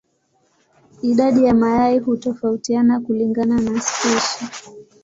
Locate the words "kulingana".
2.99-3.59